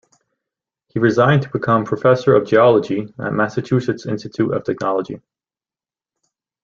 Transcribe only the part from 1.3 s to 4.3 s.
to become professor of geology at Massachusetts